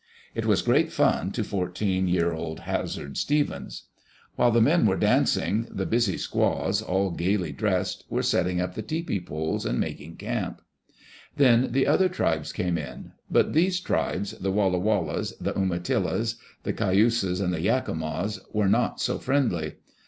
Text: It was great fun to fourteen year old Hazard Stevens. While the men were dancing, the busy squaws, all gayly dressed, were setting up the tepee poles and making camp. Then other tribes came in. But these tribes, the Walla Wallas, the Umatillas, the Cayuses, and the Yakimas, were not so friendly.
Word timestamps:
It 0.33 0.47
was 0.47 0.63
great 0.63 0.91
fun 0.91 1.29
to 1.33 1.43
fourteen 1.43 2.07
year 2.07 2.33
old 2.33 2.61
Hazard 2.61 3.17
Stevens. 3.17 3.83
While 4.35 4.49
the 4.49 4.59
men 4.59 4.87
were 4.87 4.97
dancing, 4.97 5.67
the 5.69 5.85
busy 5.85 6.17
squaws, 6.17 6.81
all 6.81 7.11
gayly 7.11 7.51
dressed, 7.51 8.05
were 8.09 8.23
setting 8.23 8.59
up 8.59 8.73
the 8.73 8.81
tepee 8.81 9.19
poles 9.23 9.63
and 9.63 9.79
making 9.79 10.15
camp. 10.15 10.63
Then 11.37 11.71
other 11.85 12.09
tribes 12.09 12.51
came 12.51 12.79
in. 12.79 13.11
But 13.29 13.53
these 13.53 13.79
tribes, 13.79 14.31
the 14.31 14.49
Walla 14.51 14.79
Wallas, 14.79 15.35
the 15.39 15.53
Umatillas, 15.53 16.37
the 16.63 16.73
Cayuses, 16.73 17.39
and 17.39 17.53
the 17.53 17.61
Yakimas, 17.61 18.39
were 18.51 18.67
not 18.67 18.99
so 18.99 19.19
friendly. 19.19 19.75